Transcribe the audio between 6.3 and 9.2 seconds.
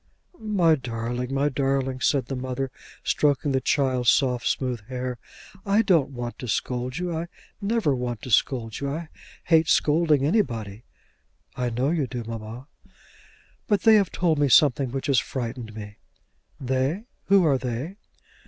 to scold you; I never want to scold you. I